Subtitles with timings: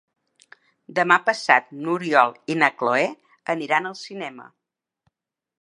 [0.99, 3.05] Demà passat n'Oriol i na Cloè
[3.55, 4.53] aniran al cinema.